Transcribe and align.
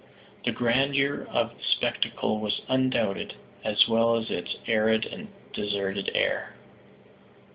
The 0.45 0.51
grandeur 0.51 1.27
of 1.29 1.51
the 1.51 1.61
spectacle 1.63 2.39
was 2.39 2.63
undoubted, 2.67 3.35
as 3.63 3.87
well 3.87 4.15
as 4.17 4.31
its 4.31 4.55
arid 4.65 5.05
and 5.05 5.27
deserted 5.53 6.09
air. 6.15 6.55